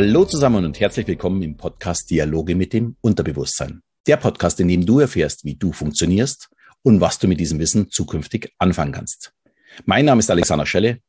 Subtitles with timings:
[0.00, 3.82] Hallo zusammen und herzlich willkommen im Podcast Dialoge mit dem Unterbewusstsein.
[4.06, 6.50] Der Podcast, in dem du erfährst, wie du funktionierst
[6.84, 9.32] und was du mit diesem Wissen zukünftig anfangen kannst.
[9.86, 11.00] Mein Name ist Alexander Schelle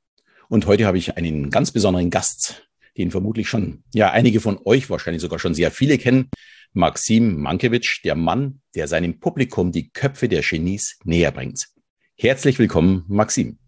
[0.48, 2.68] und heute habe ich einen ganz besonderen Gast,
[2.98, 6.28] den vermutlich schon, ja, einige von euch, wahrscheinlich sogar schon sehr viele kennen.
[6.74, 11.68] Maxim Mankiewicz, der Mann, der seinem Publikum die Köpfe der Genies näher bringt.
[12.16, 13.60] Herzlich willkommen, Maxim.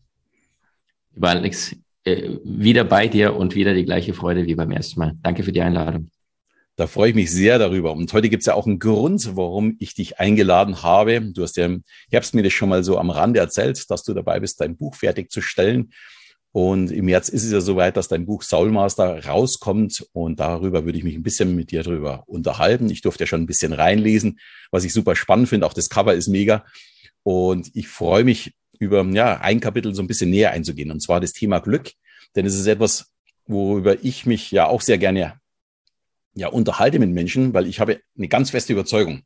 [1.13, 5.13] Lieber Alex, äh, wieder bei dir und wieder die gleiche Freude wie beim ersten Mal.
[5.21, 6.09] Danke für die Einladung.
[6.77, 7.91] Da freue ich mich sehr darüber.
[7.91, 11.21] Und heute gibt es ja auch einen Grund, warum ich dich eingeladen habe.
[11.21, 14.13] Du hast ja im Herbst mir das schon mal so am Rande erzählt, dass du
[14.13, 15.91] dabei bist, dein Buch fertigzustellen.
[16.53, 20.07] Und im März ist es ja soweit, dass dein Buch Soulmaster rauskommt.
[20.11, 22.89] Und darüber würde ich mich ein bisschen mit dir drüber unterhalten.
[22.89, 24.39] Ich durfte ja schon ein bisschen reinlesen,
[24.71, 25.67] was ich super spannend finde.
[25.67, 26.65] Auch das Cover ist mega.
[27.23, 31.21] Und ich freue mich über ja, ein Kapitel so ein bisschen näher einzugehen, und zwar
[31.21, 31.91] das Thema Glück.
[32.35, 33.11] Denn es ist etwas,
[33.45, 35.39] worüber ich mich ja auch sehr gerne
[36.33, 39.21] ja, unterhalte mit Menschen, weil ich habe eine ganz feste Überzeugung.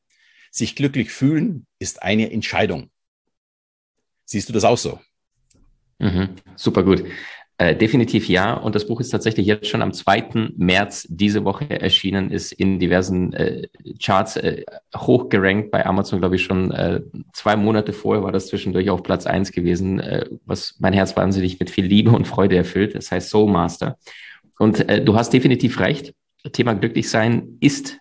[0.51, 2.89] Sich glücklich fühlen ist eine Entscheidung.
[4.25, 4.99] Siehst du das auch so?
[5.99, 7.05] Mhm, super gut.
[7.57, 8.53] Äh, definitiv ja.
[8.53, 10.51] Und das Buch ist tatsächlich jetzt schon am 2.
[10.57, 13.67] März diese Woche erschienen, ist in diversen äh,
[14.01, 15.71] Charts äh, hochgerankt.
[15.71, 19.53] Bei Amazon, glaube ich, schon äh, zwei Monate vorher war das zwischendurch auf Platz eins
[19.53, 22.93] gewesen, äh, was mein Herz wahnsinnig mit viel Liebe und Freude erfüllt.
[22.93, 23.97] Das heißt Soul Master.
[24.59, 26.13] Und äh, du hast definitiv recht.
[26.51, 27.97] Thema glücklich sein ist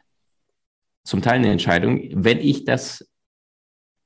[1.05, 2.03] zum Teil eine Entscheidung.
[2.13, 3.09] Wenn ich das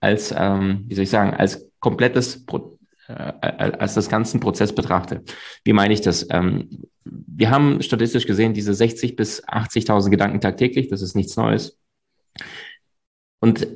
[0.00, 2.77] als, ähm, wie soll ich sagen, als komplettes Pro äh,
[3.08, 5.22] als das ganzen Prozess betrachte.
[5.64, 6.26] Wie meine ich das?
[6.30, 10.88] Ähm, wir haben statistisch gesehen diese 60 bis 80.000 Gedanken tagtäglich.
[10.88, 11.78] Das ist nichts Neues.
[13.40, 13.66] Und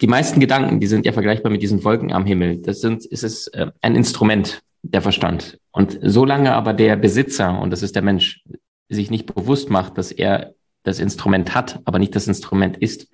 [0.00, 2.58] die meisten Gedanken, die sind ja vergleichbar mit diesen Wolken am Himmel.
[2.58, 5.58] Das sind, ist es äh, ein Instrument, der Verstand.
[5.70, 8.44] Und solange aber der Besitzer, und das ist der Mensch,
[8.88, 13.08] sich nicht bewusst macht, dass er das Instrument hat, aber nicht das Instrument ist,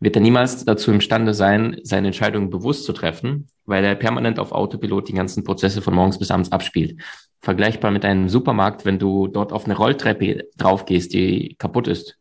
[0.00, 4.52] wird er niemals dazu imstande sein, seine Entscheidungen bewusst zu treffen, weil er permanent auf
[4.52, 7.00] Autopilot die ganzen Prozesse von morgens bis abends abspielt.
[7.40, 12.18] Vergleichbar mit einem Supermarkt, wenn du dort auf eine Rolltreppe draufgehst, die kaputt ist.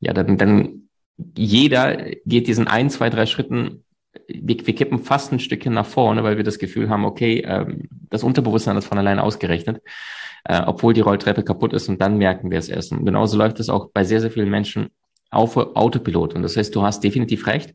[0.00, 0.88] Ja, dann, dann
[1.36, 1.96] jeder
[2.26, 3.84] geht diesen ein, zwei, drei Schritten,
[4.28, 7.88] wir, wir kippen fast ein Stückchen nach vorne, weil wir das Gefühl haben, okay, ähm,
[8.10, 9.82] das Unterbewusstsein ist von allein ausgerechnet,
[10.44, 12.92] äh, obwohl die Rolltreppe kaputt ist und dann merken wir es erst.
[12.92, 14.90] Und genauso läuft es auch bei sehr, sehr vielen Menschen
[15.32, 16.34] auf Autopilot.
[16.34, 17.74] Und das heißt, du hast definitiv recht.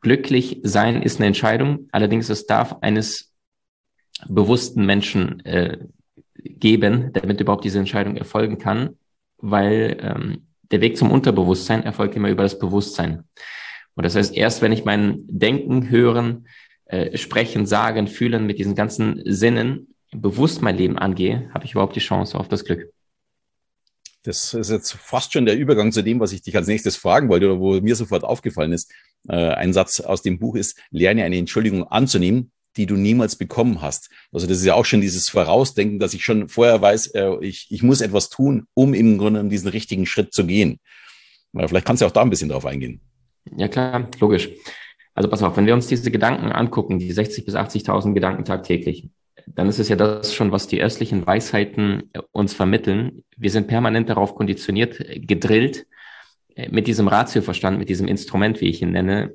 [0.00, 1.88] Glücklich sein ist eine Entscheidung.
[1.92, 3.32] Allerdings es darf eines
[4.26, 5.78] bewussten Menschen äh,
[6.34, 8.96] geben, damit überhaupt diese Entscheidung erfolgen kann,
[9.38, 13.24] weil ähm, der Weg zum Unterbewusstsein erfolgt immer über das Bewusstsein.
[13.94, 16.46] Und das heißt, erst wenn ich mein Denken, Hören,
[16.86, 21.96] äh, Sprechen, Sagen, Fühlen mit diesen ganzen Sinnen bewusst mein Leben angehe, habe ich überhaupt
[21.96, 22.93] die Chance auf das Glück.
[24.24, 27.28] Das ist jetzt fast schon der Übergang zu dem, was ich dich als nächstes fragen
[27.28, 28.90] wollte oder wo mir sofort aufgefallen ist.
[29.28, 33.82] Äh, ein Satz aus dem Buch ist, lerne eine Entschuldigung anzunehmen, die du niemals bekommen
[33.82, 34.08] hast.
[34.32, 37.66] Also das ist ja auch schon dieses Vorausdenken, dass ich schon vorher weiß, äh, ich,
[37.68, 40.80] ich muss etwas tun, um im Grunde diesen richtigen Schritt zu gehen.
[41.56, 43.00] Vielleicht kannst du auch da ein bisschen drauf eingehen.
[43.56, 44.50] Ja klar, logisch.
[45.14, 49.10] Also pass auf, wenn wir uns diese Gedanken angucken, die 60 bis 80.000 Gedanken tagtäglich,
[49.46, 53.24] dann ist es ja das schon, was die östlichen Weisheiten äh, uns vermitteln.
[53.36, 55.86] Wir sind permanent darauf konditioniert, äh, gedrillt,
[56.54, 59.34] äh, mit diesem Ratioverstand, mit diesem Instrument, wie ich ihn nenne,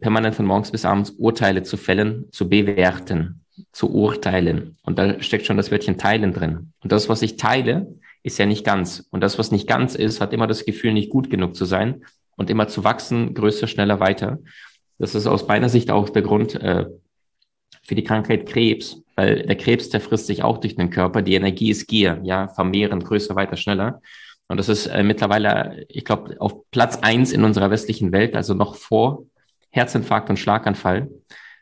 [0.00, 4.76] permanent von morgens bis abends Urteile zu fällen, zu bewerten, zu urteilen.
[4.82, 6.72] Und da steckt schon das Wörtchen teilen drin.
[6.80, 7.86] Und das, was ich teile,
[8.22, 9.06] ist ja nicht ganz.
[9.10, 12.04] Und das, was nicht ganz ist, hat immer das Gefühl, nicht gut genug zu sein
[12.36, 14.38] und immer zu wachsen, größer, schneller, weiter.
[14.98, 16.86] Das ist aus meiner Sicht auch der Grund äh,
[17.82, 21.20] für die Krankheit Krebs, weil der Krebs, der frisst sich auch durch den Körper.
[21.20, 24.00] Die Energie ist Gier, ja, vermehren, größer, weiter, schneller.
[24.48, 28.54] Und das ist äh, mittlerweile, ich glaube, auf Platz eins in unserer westlichen Welt, also
[28.54, 29.24] noch vor
[29.68, 31.10] Herzinfarkt und Schlaganfall.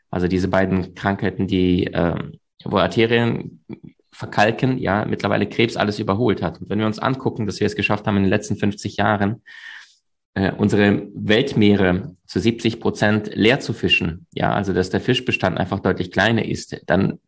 [0.09, 2.15] Also diese beiden Krankheiten, die, äh,
[2.63, 3.65] wo Arterien
[4.13, 6.61] verkalken, ja, mittlerweile Krebs alles überholt hat.
[6.61, 9.43] Und wenn wir uns angucken, dass wir es geschafft haben in den letzten 50 Jahren,
[10.33, 15.81] äh, unsere Weltmeere zu 70 Prozent leer zu fischen, ja, also dass der Fischbestand einfach
[15.81, 17.19] deutlich kleiner ist, dann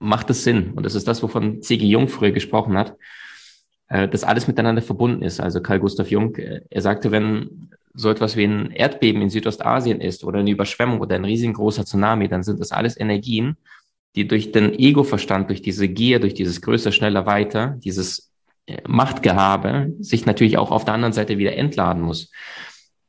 [0.00, 0.72] macht es Sinn.
[0.72, 1.86] Und das ist das, wovon C.G.
[1.86, 2.96] Jung früher gesprochen hat,
[3.88, 5.38] äh, dass alles miteinander verbunden ist.
[5.38, 10.00] Also Karl Gustav Jung, äh, er sagte, wenn so etwas wie ein Erdbeben in Südostasien
[10.00, 13.56] ist oder eine Überschwemmung oder ein riesengroßer Tsunami, dann sind das alles Energien,
[14.16, 18.32] die durch den Ego-Verstand, durch diese Gier, durch dieses größer, schneller, weiter, dieses
[18.66, 22.30] äh, Machtgehabe sich natürlich auch auf der anderen Seite wieder entladen muss.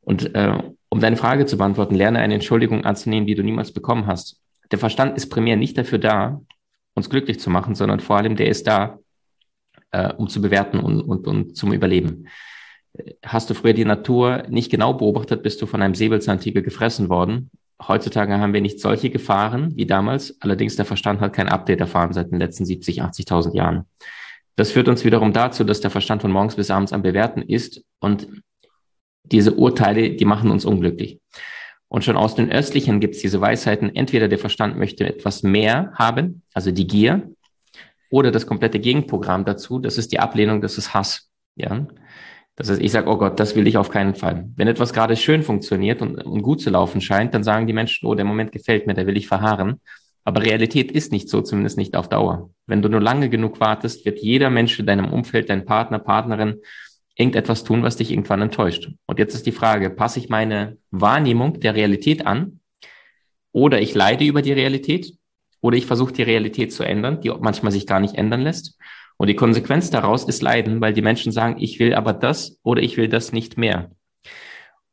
[0.02, 0.58] Und äh,
[0.88, 4.40] um deine Frage zu beantworten, lerne eine Entschuldigung anzunehmen, die du niemals bekommen hast.
[4.70, 6.40] Der Verstand ist primär nicht dafür da,
[6.94, 8.98] uns glücklich zu machen, sondern vor allem der ist da,
[9.90, 12.28] äh, um zu bewerten und, und, und zum Überleben.
[13.24, 17.50] Hast du früher die Natur nicht genau beobachtet, bist du von einem Säbelzahntiger gefressen worden.
[17.88, 20.36] Heutzutage haben wir nicht solche Gefahren wie damals.
[20.40, 23.86] Allerdings der Verstand hat kein Update erfahren seit den letzten 70, 80.000 Jahren.
[24.56, 27.82] Das führt uns wiederum dazu, dass der Verstand von morgens bis abends am Bewerten ist
[28.00, 28.28] und
[29.24, 31.20] diese Urteile, die machen uns unglücklich.
[31.92, 35.92] Und schon aus den Östlichen gibt es diese Weisheiten, entweder der Verstand möchte etwas mehr
[35.94, 37.30] haben, also die Gier,
[38.08, 41.28] oder das komplette Gegenprogramm dazu, das ist die Ablehnung, das ist Hass.
[41.54, 41.86] Ja?
[42.56, 44.48] Das heißt, ich sage, oh Gott, das will ich auf keinen Fall.
[44.56, 48.08] Wenn etwas gerade schön funktioniert und, und gut zu laufen scheint, dann sagen die Menschen,
[48.08, 49.78] oh, der Moment gefällt mir, der will ich verharren.
[50.24, 52.48] Aber Realität ist nicht so, zumindest nicht auf Dauer.
[52.66, 56.56] Wenn du nur lange genug wartest, wird jeder Mensch in deinem Umfeld, dein Partner, Partnerin,
[57.16, 58.90] irgendetwas tun, was dich irgendwann enttäuscht.
[59.06, 62.60] Und jetzt ist die Frage, passe ich meine Wahrnehmung der Realität an
[63.52, 65.14] oder ich leide über die Realität
[65.60, 68.78] oder ich versuche die Realität zu ändern, die manchmal sich gar nicht ändern lässt.
[69.18, 72.82] Und die Konsequenz daraus ist Leiden, weil die Menschen sagen, ich will aber das oder
[72.82, 73.90] ich will das nicht mehr.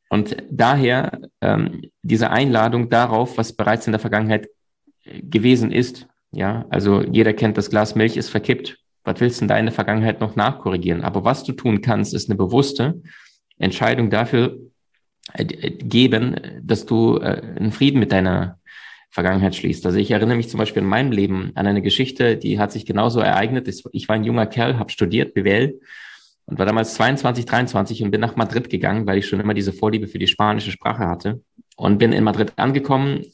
[0.10, 4.50] Und daher ähm, diese Einladung darauf, was bereits in der Vergangenheit
[5.04, 6.07] gewesen ist.
[6.31, 8.77] Ja, also jeder kennt das Glas Milch ist verkippt.
[9.10, 11.02] Was willst du in deiner Vergangenheit noch nachkorrigieren?
[11.04, 13.02] Aber was du tun kannst, ist eine bewusste
[13.58, 14.60] Entscheidung dafür
[15.34, 18.60] äh, geben, dass du äh, einen Frieden mit deiner
[19.10, 19.84] Vergangenheit schließt.
[19.88, 22.86] Also ich erinnere mich zum Beispiel in meinem Leben an eine Geschichte, die hat sich
[22.86, 23.68] genauso ereignet.
[23.92, 25.80] Ich war ein junger Kerl, habe studiert, BWL
[26.46, 29.74] und war damals 22, 23 und bin nach Madrid gegangen, weil ich schon immer diese
[29.74, 31.42] Vorliebe für die spanische Sprache hatte
[31.78, 33.26] und bin in Madrid angekommen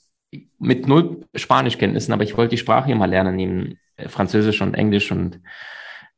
[0.57, 3.75] mit null Spanischkenntnissen, aber ich wollte die Sprache immer lernen, neben äh,
[4.07, 5.39] Französisch und Englisch und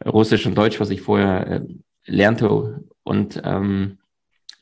[0.05, 1.61] Russisch und Deutsch, was ich vorher äh,
[2.05, 2.83] lernte.
[3.03, 3.99] Und ähm,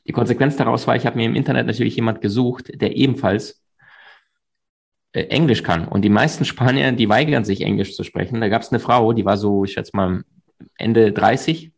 [0.06, 3.62] die Konsequenz daraus war, ich habe mir im Internet natürlich jemand gesucht, der ebenfalls
[5.12, 5.88] äh, Englisch kann.
[5.88, 8.40] Und die meisten Spanier, die weigern sich, Englisch zu sprechen.
[8.40, 10.22] Da gab es eine Frau, die war so, ich schätze mal,
[10.78, 11.72] Ende 30.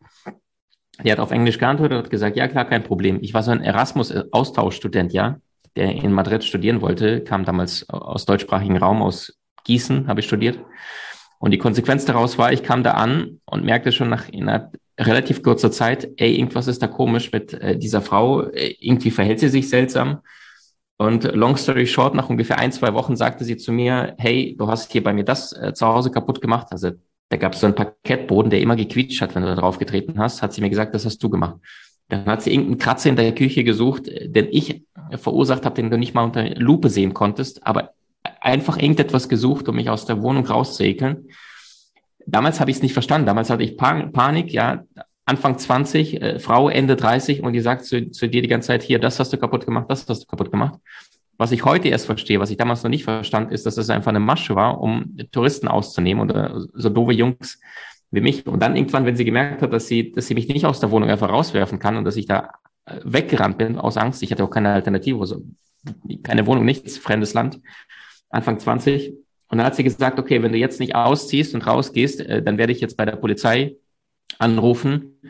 [1.04, 3.18] Die hat auf Englisch geantwortet und hat gesagt, ja klar, kein Problem.
[3.22, 5.40] Ich war so ein Erasmus-Austauschstudent, ja,
[5.76, 10.58] der in Madrid studieren wollte, kam damals aus deutschsprachigen Raum, aus Gießen habe ich studiert.
[11.38, 15.42] Und die Konsequenz daraus war, ich kam da an und merkte schon nach innerhalb relativ
[15.42, 19.48] kurzer Zeit, ey, irgendwas ist da komisch mit äh, dieser Frau, äh, irgendwie verhält sie
[19.48, 20.20] sich seltsam.
[20.96, 24.66] Und long story short, nach ungefähr ein, zwei Wochen sagte sie zu mir, hey, du
[24.66, 26.66] hast hier bei mir das äh, zu Hause kaputt gemacht.
[26.70, 26.90] Also
[27.28, 30.18] da gab es so einen Parkettboden, der immer gequietscht hat, wenn du da drauf getreten
[30.18, 31.56] hast, hat sie mir gesagt, das hast du gemacht.
[32.08, 34.82] Dann hat sie irgendeinen Kratzer in der Küche gesucht, äh, den ich
[35.16, 37.92] verursacht habe, den du nicht mal unter Lupe sehen konntest, aber
[38.40, 41.28] einfach irgendetwas gesucht, um mich aus der Wohnung rauszuekeln.
[42.26, 43.26] Damals habe ich es nicht verstanden.
[43.26, 44.84] Damals hatte ich Panik, ja,
[45.24, 48.82] Anfang 20, äh, Frau Ende 30 und die sagt zu, zu dir die ganze Zeit,
[48.82, 50.78] hier, das hast du kaputt gemacht, das hast du kaputt gemacht.
[51.36, 54.08] Was ich heute erst verstehe, was ich damals noch nicht verstand, ist, dass es einfach
[54.08, 57.60] eine Masche war, um Touristen auszunehmen oder so doofe Jungs
[58.10, 58.46] wie mich.
[58.46, 60.90] Und dann irgendwann, wenn sie gemerkt hat, dass sie, dass sie mich nicht aus der
[60.90, 62.50] Wohnung einfach rauswerfen kann und dass ich da
[62.86, 65.42] äh, weggerannt bin aus Angst, ich hatte auch keine Alternative, also
[66.22, 67.60] keine Wohnung, nichts, fremdes Land,
[68.30, 69.10] Anfang 20.
[69.50, 72.58] Und dann hat sie gesagt, okay, wenn du jetzt nicht ausziehst und rausgehst, äh, dann
[72.58, 73.76] werde ich jetzt bei der Polizei
[74.38, 75.20] anrufen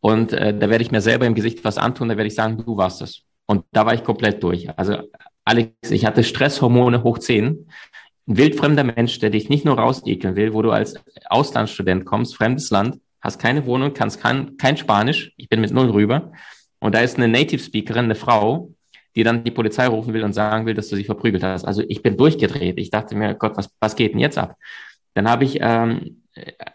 [0.00, 2.62] und äh, da werde ich mir selber im Gesicht was antun, da werde ich sagen,
[2.64, 3.22] du warst es.
[3.46, 4.68] Und da war ich komplett durch.
[4.78, 4.98] Also
[5.44, 7.66] Alex, ich hatte Stresshormone hoch 10.
[8.26, 10.94] Ein wildfremder Mensch, der dich nicht nur rausekeln will, wo du als
[11.30, 15.90] Auslandsstudent kommst, fremdes Land, hast keine Wohnung, kannst kein, kein Spanisch, ich bin mit null
[15.90, 16.32] rüber.
[16.78, 18.74] Und da ist eine Native Speakerin, eine Frau,
[19.16, 21.64] die dann die Polizei rufen will und sagen will, dass du sie verprügelt hast.
[21.64, 22.78] Also ich bin durchgedreht.
[22.78, 24.56] Ich dachte mir, Gott, was, was geht denn jetzt ab?
[25.14, 26.22] Dann habe ich ähm,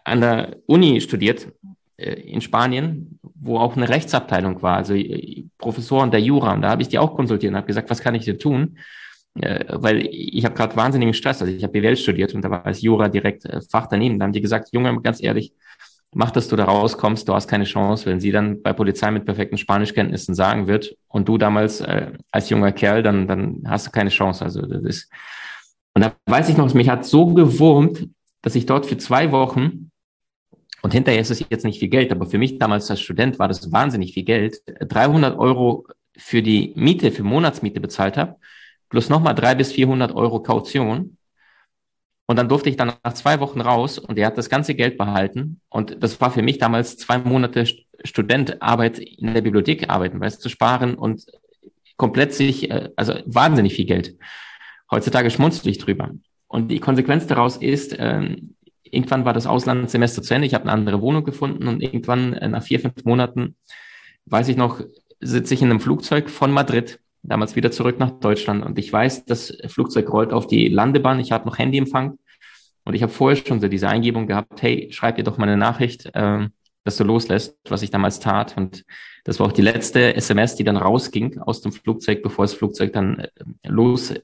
[0.04, 1.48] an der Uni studiert
[1.96, 6.54] äh, in Spanien, wo auch eine Rechtsabteilung war, also äh, Professoren der Jura.
[6.54, 8.78] Und da habe ich die auch konsultiert und habe gesagt, was kann ich denn tun?
[9.40, 11.40] Äh, weil ich habe gerade wahnsinnigen Stress.
[11.40, 14.18] Also ich habe BWL studiert und da war als Jura direkt äh, Fach daneben.
[14.18, 15.52] Da haben die gesagt, Junge, ganz ehrlich,
[16.14, 19.24] mach, dass du da rauskommst, du hast keine Chance, wenn sie dann bei Polizei mit
[19.24, 23.90] perfekten Spanischkenntnissen sagen wird und du damals äh, als junger Kerl, dann, dann hast du
[23.90, 24.44] keine Chance.
[24.44, 25.12] Also das ist,
[25.94, 28.08] und da weiß ich noch, mich hat so gewurmt,
[28.42, 29.90] dass ich dort für zwei Wochen
[30.82, 33.48] und hinterher ist es jetzt nicht viel Geld, aber für mich damals als Student war
[33.48, 38.36] das wahnsinnig viel Geld, 300 Euro für die Miete, für Monatsmiete bezahlt habe,
[38.90, 41.16] plus nochmal 300 bis 400 Euro Kaution
[42.26, 44.96] und dann durfte ich dann nach zwei Wochen raus und er hat das ganze Geld
[44.96, 45.60] behalten.
[45.68, 47.66] Und das war für mich damals zwei Monate
[48.02, 51.26] Studentarbeit in der Bibliothek arbeiten, weißt du, sparen und
[51.96, 54.16] komplett sich, äh, also wahnsinnig viel Geld.
[54.90, 56.10] Heutzutage schmunzel ich drüber.
[56.48, 60.72] Und die Konsequenz daraus ist, ähm, irgendwann war das Auslandssemester zu Ende, ich habe eine
[60.72, 63.56] andere Wohnung gefunden und irgendwann äh, nach vier, fünf Monaten,
[64.26, 64.80] weiß ich noch,
[65.20, 68.64] sitze ich in einem Flugzeug von Madrid damals wieder zurück nach Deutschland.
[68.64, 71.20] Und ich weiß, das Flugzeug rollt auf die Landebahn.
[71.20, 72.18] Ich habe noch Handyempfang.
[72.84, 75.56] Und ich habe vorher schon so diese Eingebung gehabt, hey, schreib dir doch mal eine
[75.56, 76.50] Nachricht, ähm,
[76.84, 78.56] dass du loslässt, was ich damals tat.
[78.56, 78.84] Und
[79.24, 82.92] das war auch die letzte SMS, die dann rausging aus dem Flugzeug, bevor das Flugzeug
[82.92, 83.28] dann äh,
[83.64, 84.14] los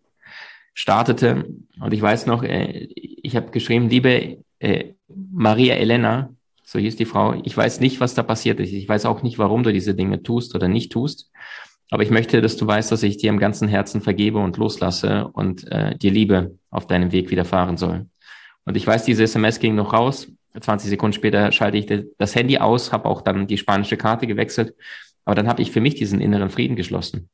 [0.74, 1.46] startete.
[1.80, 7.04] Und ich weiß noch, äh, ich habe geschrieben, liebe äh, Maria Elena, so hieß die
[7.04, 8.72] Frau, ich weiß nicht, was da passiert ist.
[8.72, 11.30] Ich weiß auch nicht, warum du diese Dinge tust oder nicht tust.
[11.90, 15.28] Aber ich möchte, dass du weißt, dass ich dir im ganzen Herzen vergebe und loslasse
[15.28, 18.06] und äh, dir Liebe auf deinem Weg widerfahren soll.
[18.64, 20.28] Und ich weiß, diese SMS ging noch raus.
[20.58, 21.86] 20 Sekunden später schalte ich
[22.18, 24.74] das Handy aus, habe auch dann die spanische Karte gewechselt.
[25.24, 27.28] Aber dann habe ich für mich diesen inneren Frieden geschlossen.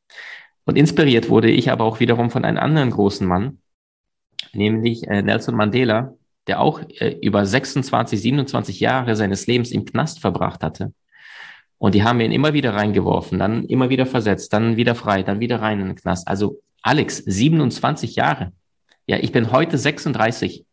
[0.65, 3.59] Und inspiriert wurde ich aber auch wiederum von einem anderen großen Mann,
[4.53, 6.15] nämlich äh, Nelson Mandela,
[6.47, 10.93] der auch äh, über 26, 27 Jahre seines Lebens im Knast verbracht hatte.
[11.79, 15.41] Und die haben ihn immer wieder reingeworfen, dann immer wieder versetzt, dann wieder frei, dann
[15.41, 16.27] wieder rein in den Knast.
[16.27, 18.53] Also Alex, 27 Jahre.
[19.07, 20.65] Ja, ich bin heute 36.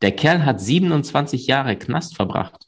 [0.00, 2.66] Der Kerl hat 27 Jahre Knast verbracht.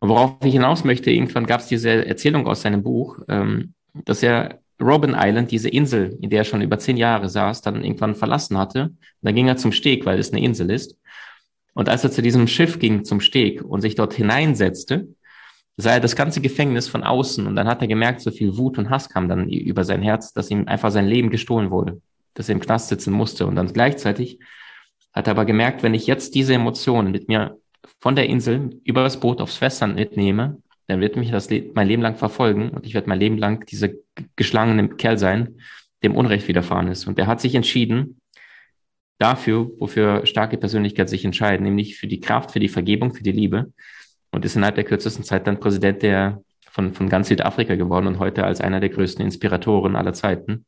[0.00, 4.22] Und worauf ich hinaus möchte, irgendwann gab es diese Erzählung aus seinem Buch, ähm, dass
[4.22, 8.14] er Robin Island, diese Insel, in der er schon über zehn Jahre saß, dann irgendwann
[8.14, 8.84] verlassen hatte.
[8.84, 10.98] Und dann ging er zum Steg, weil es eine Insel ist.
[11.72, 15.08] Und als er zu diesem Schiff ging, zum Steg und sich dort hineinsetzte,
[15.76, 18.78] sah er das ganze Gefängnis von außen und dann hat er gemerkt, so viel Wut
[18.78, 22.00] und Hass kam dann über sein Herz, dass ihm einfach sein Leben gestohlen wurde,
[22.34, 23.46] dass er im Knast sitzen musste.
[23.46, 24.38] Und dann gleichzeitig
[25.12, 27.58] hat er aber gemerkt, wenn ich jetzt diese Emotionen mit mir
[28.00, 31.88] von der Insel über das Boot aufs Festland mitnehme, dann wird mich das Le mein
[31.88, 33.88] Leben lang verfolgen und ich werde mein Leben lang dieser
[34.36, 35.60] geschlagene Kerl sein,
[36.02, 37.06] dem Unrecht widerfahren ist.
[37.06, 38.20] Und er hat sich entschieden,
[39.18, 43.32] dafür, wofür starke Persönlichkeit sich entscheiden, nämlich für die Kraft, für die Vergebung, für die
[43.32, 43.72] Liebe.
[44.36, 48.18] Und ist innerhalb der kürzesten Zeit dann Präsident der, von, von ganz Südafrika geworden und
[48.18, 50.66] heute als einer der größten Inspiratoren aller Zeiten.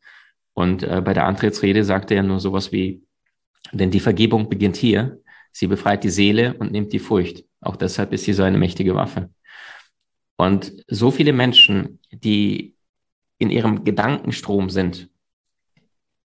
[0.54, 3.02] Und äh, bei der Antrittsrede sagte er nur sowas wie,
[3.72, 5.20] denn die Vergebung beginnt hier.
[5.52, 7.44] Sie befreit die Seele und nimmt die Furcht.
[7.60, 9.28] Auch deshalb ist sie so eine mächtige Waffe.
[10.38, 12.74] Und so viele Menschen, die
[13.36, 15.10] in ihrem Gedankenstrom sind,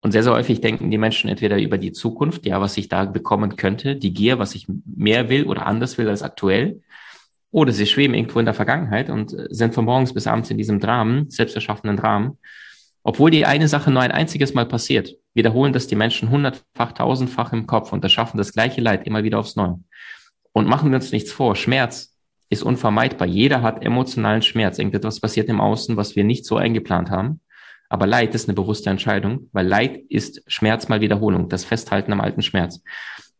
[0.02, 3.06] und sehr, sehr häufig denken die Menschen entweder über die Zukunft, ja, was ich da
[3.06, 6.82] bekommen könnte, die Gier, was ich mehr will oder anders will als aktuell.
[7.52, 10.80] Oder sie schweben irgendwo in der Vergangenheit und sind von morgens bis abends in diesem
[10.80, 12.38] Dramen, selbsterschaffenen Dramen.
[13.04, 17.52] Obwohl die eine Sache nur ein einziges Mal passiert, wiederholen das die Menschen hundertfach, tausendfach
[17.52, 19.78] im Kopf und erschaffen das gleiche Leid immer wieder aufs Neue.
[20.52, 22.16] Und machen wir uns nichts vor, Schmerz
[22.48, 23.26] ist unvermeidbar.
[23.26, 24.78] Jeder hat emotionalen Schmerz.
[24.78, 27.40] Irgendetwas passiert im Außen, was wir nicht so eingeplant haben.
[27.88, 32.20] Aber Leid ist eine bewusste Entscheidung, weil Leid ist Schmerz mal Wiederholung, das Festhalten am
[32.20, 32.82] alten Schmerz.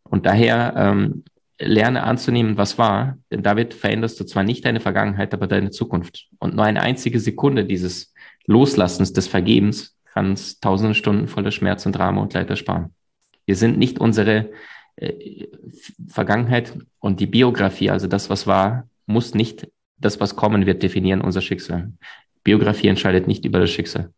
[0.03, 1.25] Und daher ähm,
[1.59, 6.29] lerne anzunehmen, was war, denn damit veränderst du zwar nicht deine Vergangenheit, aber deine Zukunft.
[6.39, 8.13] Und nur eine einzige Sekunde dieses
[8.47, 12.95] Loslassens, des Vergebens, kann es tausende Stunden voller Schmerz und Drama und Leid ersparen.
[13.47, 14.51] Wir sind nicht unsere
[14.97, 15.47] äh,
[16.09, 21.21] Vergangenheit und die Biografie, also das, was war, muss nicht das, was kommen wird, definieren
[21.21, 21.93] unser Schicksal.
[22.45, 24.13] Biografie entscheidet nicht über das Schicksal.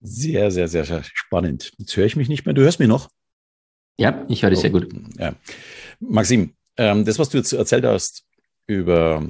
[0.00, 1.72] Sehr, sehr, sehr, sehr spannend.
[1.78, 2.54] Jetzt höre ich mich nicht mehr.
[2.54, 3.08] Du hörst mich noch?
[3.98, 4.88] Ja, ich höre dich oh, sehr gut.
[5.18, 5.34] Ja.
[6.00, 8.24] Maxim, ähm, das, was du jetzt erzählt hast
[8.66, 9.28] über,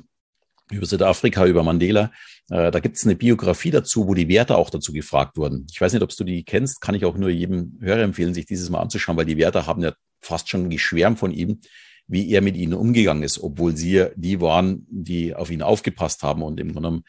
[0.71, 2.13] über Südafrika, über Mandela,
[2.51, 5.67] äh, da gibt es eine Biografie dazu, wo die Werte auch dazu gefragt wurden.
[5.71, 8.47] Ich weiß nicht, ob du die kennst, kann ich auch nur jedem Hörer empfehlen, sich
[8.47, 11.61] dieses mal anzuschauen, weil die Werte haben ja fast schon geschwärmt von ihm,
[12.07, 16.43] wie er mit ihnen umgegangen ist, obwohl sie die waren, die auf ihn aufgepasst haben
[16.43, 17.05] und im Grunde genommen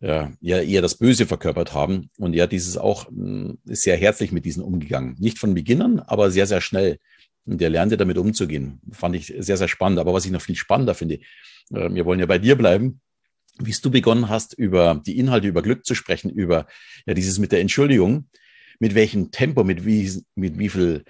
[0.00, 2.10] äh, ja eher das Böse verkörpert haben.
[2.18, 3.06] Und er dieses auch
[3.66, 5.16] ist sehr herzlich mit diesen umgegangen.
[5.18, 6.98] Nicht von Beginn an, aber sehr, sehr schnell.
[7.46, 8.80] Und er lernte damit umzugehen.
[8.92, 9.98] Fand ich sehr, sehr spannend.
[9.98, 11.20] Aber was ich noch viel spannender finde,
[11.72, 13.00] äh, wir wollen ja bei dir bleiben,
[13.58, 16.66] wie du begonnen hast, über die Inhalte, über Glück zu sprechen, über
[17.06, 18.28] ja dieses mit der Entschuldigung,
[18.78, 21.04] mit welchem Tempo, mit wie, mit wie viel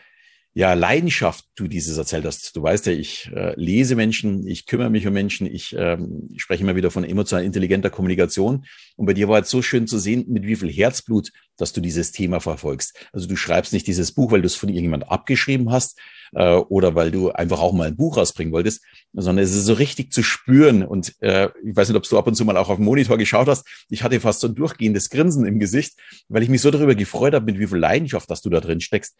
[0.56, 2.56] ja, Leidenschaft du dieses erzählt hast.
[2.56, 6.62] Du weißt ja, ich äh, lese Menschen, ich kümmere mich um Menschen, ich ähm, spreche
[6.62, 8.64] immer wieder von emotional intelligenter Kommunikation.
[8.96, 11.80] Und bei dir war es so schön zu sehen, mit wie viel Herzblut, dass du
[11.80, 12.94] dieses Thema verfolgst.
[13.12, 15.98] Also du schreibst nicht dieses Buch, weil du es von irgendjemand abgeschrieben hast
[16.34, 18.82] äh, oder weil du einfach auch mal ein Buch rausbringen wolltest,
[19.12, 20.82] sondern es ist so richtig zu spüren.
[20.84, 23.18] Und äh, ich weiß nicht, ob du ab und zu mal auch auf den Monitor
[23.18, 23.66] geschaut hast.
[23.88, 25.94] Ich hatte fast so ein durchgehendes Grinsen im Gesicht,
[26.28, 28.80] weil ich mich so darüber gefreut habe, mit wie viel Leidenschaft, dass du da drin
[28.80, 29.16] steckst.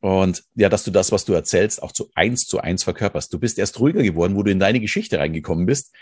[0.00, 3.32] Und ja, dass du das, was du erzählst, auch zu eins zu eins verkörperst.
[3.32, 5.92] Du bist erst ruhiger geworden, wo du in deine Geschichte reingekommen bist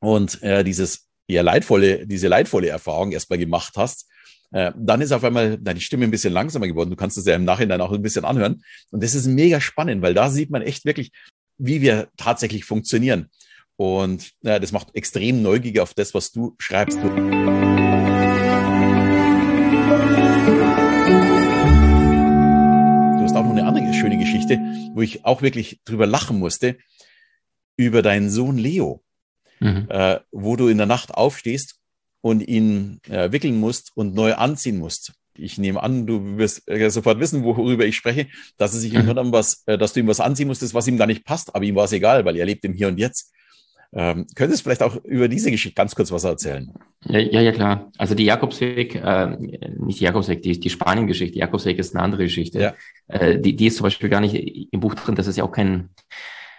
[0.00, 4.08] und äh, dieses ja leidvolle, diese leidvolle Erfahrung erstmal gemacht hast.
[4.56, 6.88] Äh, dann ist auf einmal deine Stimme ein bisschen langsamer geworden.
[6.88, 8.64] Du kannst es ja im Nachhinein auch ein bisschen anhören.
[8.90, 11.12] Und das ist mega spannend, weil da sieht man echt wirklich,
[11.58, 13.28] wie wir tatsächlich funktionieren.
[13.76, 16.96] Und ja, das macht extrem neugierig auf das, was du schreibst.
[16.96, 17.10] Du
[24.18, 24.58] Geschichte,
[24.94, 26.78] wo ich auch wirklich drüber lachen musste,
[27.76, 29.02] über deinen Sohn Leo,
[29.60, 29.86] mhm.
[29.90, 31.78] äh, wo du in der Nacht aufstehst
[32.26, 35.12] und ihn äh, wickeln musst und neu anziehen musst.
[35.38, 39.16] Ich nehme an, du wirst äh, sofort wissen, worüber ich spreche, dass er sich mhm.
[39.16, 41.64] im was, äh, dass du ihm was anziehen musstest, was ihm gar nicht passt, aber
[41.64, 43.32] ihm war es egal, weil er lebt im Hier und Jetzt.
[43.92, 46.72] Ähm, könntest du vielleicht auch über diese Geschichte ganz kurz was erzählen?
[47.04, 47.92] Ja, ja, ja klar.
[47.96, 49.36] Also die Jakobsweg, äh,
[49.78, 51.38] nicht die Jakobsweg, die, die Spanien-Geschichte.
[51.38, 52.58] Jakobsweg ist eine andere Geschichte.
[52.58, 52.74] Ja.
[53.06, 54.34] Äh, die, die ist zum Beispiel gar nicht
[54.72, 55.14] im Buch drin.
[55.14, 55.90] Das ist ja auch kein,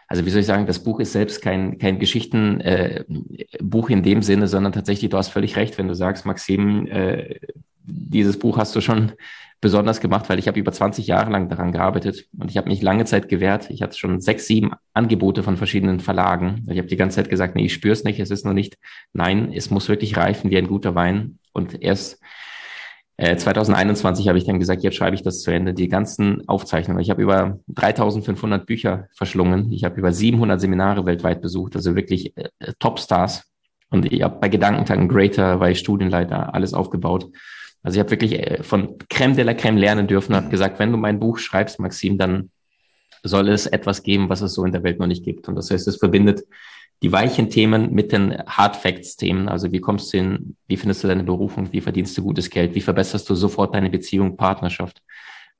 [0.07, 4.21] also wie soll ich sagen, das Buch ist selbst kein, kein Geschichtenbuch äh, in dem
[4.21, 7.35] Sinne, sondern tatsächlich, du hast völlig recht, wenn du sagst, Maxim, äh,
[7.83, 9.13] dieses Buch hast du schon
[9.59, 12.81] besonders gemacht, weil ich habe über 20 Jahre lang daran gearbeitet und ich habe mich
[12.81, 13.69] lange Zeit gewehrt.
[13.69, 16.65] Ich hatte schon sechs, sieben Angebote von verschiedenen Verlagen.
[16.69, 18.77] Ich habe die ganze Zeit gesagt, nee, ich spüre es nicht, es ist noch nicht.
[19.13, 21.39] Nein, es muss wirklich reifen wie ein guter Wein.
[21.53, 22.21] Und erst
[23.19, 25.73] 2021 habe ich dann gesagt, jetzt schreibe ich das zu Ende.
[25.73, 27.01] Die ganzen Aufzeichnungen.
[27.01, 29.71] Ich habe über 3500 Bücher verschlungen.
[29.71, 33.43] Ich habe über 700 Seminare weltweit besucht, also wirklich äh, Topstars.
[33.89, 37.31] Und ich habe bei Gedankentagen Greater, ich Studienleiter, alles aufgebaut.
[37.81, 40.91] Also ich habe wirklich äh, von Creme de la Creme lernen dürfen habe gesagt, wenn
[40.91, 42.51] du mein Buch schreibst, Maxim, dann
[43.23, 45.47] soll es etwas geben, was es so in der Welt noch nicht gibt.
[45.47, 46.43] Und das heißt, es verbindet
[47.03, 49.49] die weichen Themen mit den Hard Facts Themen.
[49.49, 52.75] Also wie kommst du hin, wie findest du deine Berufung, wie verdienst du gutes Geld,
[52.75, 55.01] wie verbesserst du sofort deine Beziehung, Partnerschaft,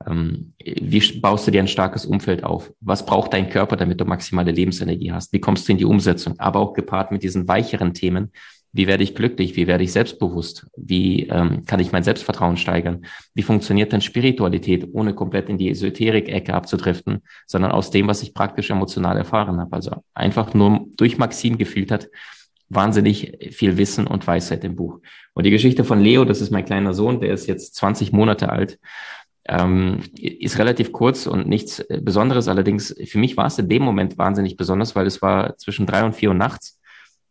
[0.06, 2.72] ähm, wie baust du dir ein starkes Umfeld auf?
[2.80, 5.32] Was braucht dein Körper, damit du maximale Lebensenergie hast?
[5.32, 6.38] Wie kommst du in die Umsetzung?
[6.38, 8.32] Aber auch gepaart mit diesen weicheren Themen,
[8.72, 9.56] wie werde ich glücklich?
[9.56, 10.66] Wie werde ich selbstbewusst?
[10.76, 13.06] Wie ähm, kann ich mein Selbstvertrauen steigern?
[13.34, 18.34] Wie funktioniert denn Spiritualität, ohne komplett in die Esoterik-Ecke abzudriften, sondern aus dem, was ich
[18.34, 19.72] praktisch emotional erfahren habe?
[19.72, 22.08] Also einfach nur durch Maxim gefiltert,
[22.68, 25.00] wahnsinnig viel Wissen und Weisheit im Buch.
[25.32, 28.50] Und die Geschichte von Leo, das ist mein kleiner Sohn, der ist jetzt 20 Monate
[28.50, 28.78] alt,
[29.48, 32.48] ähm, ist relativ kurz und nichts Besonderes.
[32.48, 36.04] Allerdings für mich war es in dem Moment wahnsinnig besonders, weil es war zwischen drei
[36.04, 36.77] und vier Uhr nachts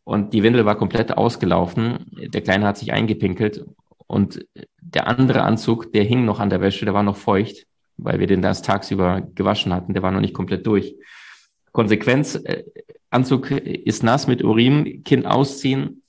[0.07, 2.05] und die Windel war komplett ausgelaufen.
[2.33, 3.65] Der Kleine hat sich eingepinkelt
[4.07, 4.45] und
[4.79, 7.67] der andere Anzug, der hing noch an der Wäsche, der war noch feucht,
[7.97, 9.93] weil wir den das tagsüber gewaschen hatten.
[9.93, 10.95] Der war noch nicht komplett durch.
[11.73, 12.63] Konsequenz, äh,
[13.09, 16.03] Anzug ist nass mit Urin, Kind ausziehen.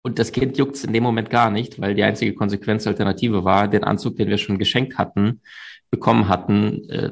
[0.00, 3.68] Und das Kind juckt es in dem Moment gar nicht, weil die einzige Konsequenzalternative war,
[3.68, 5.42] den Anzug, den wir schon geschenkt hatten,
[5.90, 7.10] bekommen hatten äh,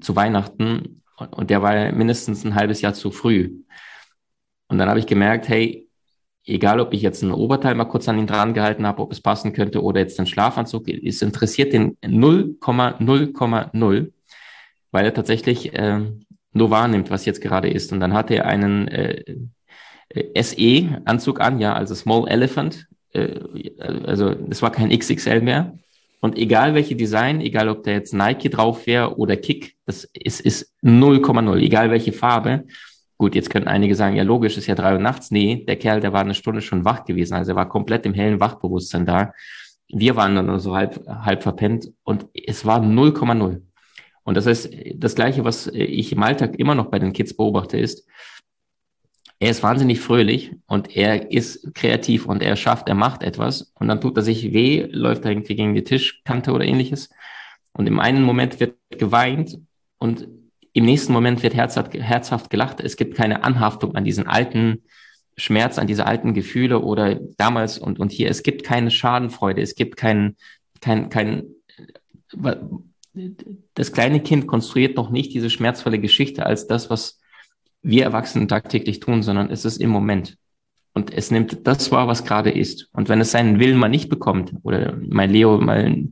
[0.00, 1.02] zu Weihnachten.
[1.32, 3.50] Und der war mindestens ein halbes Jahr zu früh.
[4.68, 5.88] Und dann habe ich gemerkt, hey,
[6.44, 9.20] egal ob ich jetzt ein Oberteil mal kurz an ihn dran gehalten habe, ob es
[9.20, 14.12] passen könnte oder jetzt ein Schlafanzug, es interessiert den 0,0,0,
[14.90, 16.00] weil er tatsächlich äh,
[16.52, 17.92] nur wahrnimmt, was jetzt gerade ist.
[17.92, 19.36] Und dann hat er einen äh
[20.14, 22.86] SE-Anzug an, ja, also Small Elephant.
[23.12, 23.40] Äh,
[24.04, 25.78] also es war kein XXL mehr.
[26.20, 30.40] Und egal welche Design, egal ob da jetzt Nike drauf wäre oder Kick, das ist,
[30.40, 32.64] ist 0,0, egal welche Farbe.
[33.18, 35.30] Gut, jetzt könnten einige sagen, ja logisch, ist ja drei Uhr nachts.
[35.30, 37.34] Nee, der Kerl, der war eine Stunde schon wach gewesen.
[37.34, 39.32] Also er war komplett im hellen Wachbewusstsein da.
[39.88, 43.62] Wir waren dann so halb, halb verpennt und es war 0,0.
[44.24, 47.78] Und das heißt, das Gleiche, was ich im Alltag immer noch bei den Kids beobachte,
[47.78, 48.06] ist,
[49.38, 53.88] er ist wahnsinnig fröhlich und er ist kreativ und er schafft, er macht etwas und
[53.88, 57.10] dann tut er sich weh, läuft er irgendwie gegen die Tischkante oder ähnliches.
[57.72, 59.58] Und im einen Moment wird geweint
[59.98, 60.26] und
[60.76, 62.80] im nächsten Moment wird herzhaft, herzhaft gelacht.
[62.80, 64.82] Es gibt keine Anhaftung an diesen alten
[65.38, 68.28] Schmerz, an diese alten Gefühle oder damals und, und hier.
[68.28, 69.62] Es gibt keine Schadenfreude.
[69.62, 70.36] Es gibt kein,
[70.82, 71.44] kein, kein,
[73.72, 77.20] das kleine Kind konstruiert noch nicht diese schmerzvolle Geschichte als das, was
[77.80, 80.36] wir Erwachsenen tagtäglich tun, sondern es ist im Moment.
[80.92, 82.90] Und es nimmt das wahr, was gerade ist.
[82.92, 86.10] Und wenn es seinen Willen mal nicht bekommt oder mein Leo mal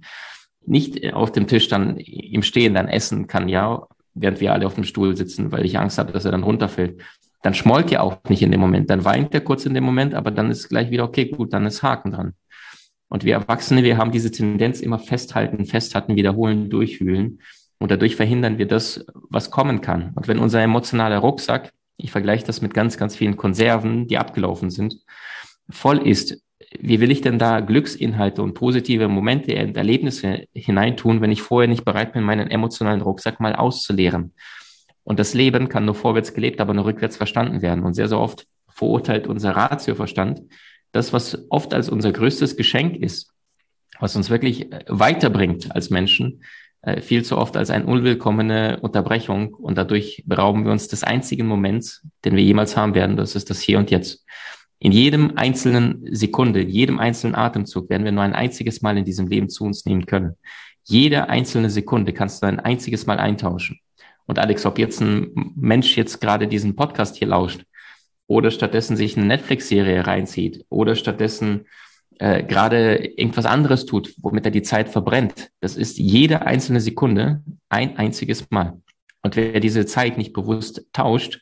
[0.64, 4.74] nicht auf dem Tisch dann im Stehen dann essen kann, ja, während wir alle auf
[4.74, 7.02] dem Stuhl sitzen, weil ich Angst habe, dass er dann runterfällt.
[7.42, 8.88] Dann schmollt er auch nicht in dem Moment.
[8.88, 11.66] Dann weint er kurz in dem Moment, aber dann ist gleich wieder, okay, gut, dann
[11.66, 12.32] ist Haken dran.
[13.08, 17.40] Und wir Erwachsene, wir haben diese Tendenz immer festhalten, festhalten, wiederholen, durchwühlen.
[17.78, 20.12] Und dadurch verhindern wir das, was kommen kann.
[20.14, 24.70] Und wenn unser emotionaler Rucksack, ich vergleiche das mit ganz, ganz vielen Konserven, die abgelaufen
[24.70, 24.96] sind,
[25.68, 26.42] voll ist,
[26.78, 31.68] wie will ich denn da Glücksinhalte und positive Momente und Erlebnisse hineintun, wenn ich vorher
[31.68, 34.34] nicht bereit bin, meinen emotionalen Rucksack mal auszuleeren?
[35.02, 37.84] Und das Leben kann nur vorwärts gelebt, aber nur rückwärts verstanden werden.
[37.84, 40.42] Und sehr, sehr oft verurteilt unser Ratioverstand
[40.94, 43.32] das, was oft als unser größtes Geschenk ist,
[43.98, 46.44] was uns wirklich äh, weiterbringt als Menschen,
[46.82, 49.54] äh, viel zu oft als eine unwillkommene Unterbrechung.
[49.54, 53.16] Und dadurch berauben wir uns des einzigen Moments, den wir jemals haben werden.
[53.16, 54.24] Das ist das Hier und Jetzt.
[54.84, 59.06] In jedem einzelnen Sekunde, in jedem einzelnen Atemzug werden wir nur ein einziges Mal in
[59.06, 60.34] diesem Leben zu uns nehmen können.
[60.82, 63.80] Jede einzelne Sekunde kannst du ein einziges Mal eintauschen.
[64.26, 67.64] Und Alex, ob jetzt ein Mensch jetzt gerade diesen Podcast hier lauscht
[68.26, 71.64] oder stattdessen sich eine Netflix-Serie reinzieht oder stattdessen
[72.18, 77.42] äh, gerade irgendwas anderes tut, womit er die Zeit verbrennt, das ist jede einzelne Sekunde
[77.70, 78.82] ein einziges Mal.
[79.22, 81.40] Und wer diese Zeit nicht bewusst tauscht,